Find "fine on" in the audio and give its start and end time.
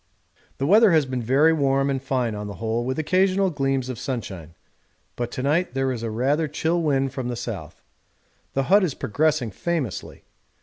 2.01-2.47